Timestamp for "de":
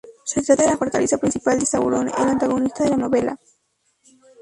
0.63-0.69, 1.59-1.65, 2.85-2.89